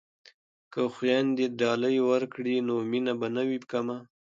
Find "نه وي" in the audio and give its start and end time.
3.35-3.59